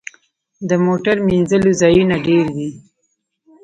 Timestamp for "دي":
2.55-2.69